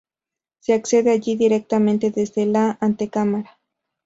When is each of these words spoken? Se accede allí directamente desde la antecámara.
Se 0.61 0.73
accede 0.73 1.11
allí 1.11 1.35
directamente 1.35 2.09
desde 2.09 2.47
la 2.47 2.75
antecámara. 2.81 3.59